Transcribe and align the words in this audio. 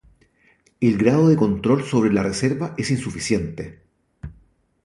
El 0.79 0.97
grado 0.97 1.27
de 1.29 1.35
control 1.35 1.83
sobre 1.83 2.11
la 2.11 2.23
reserva 2.23 2.73
es 2.75 2.89
insuficiente. 2.89 3.83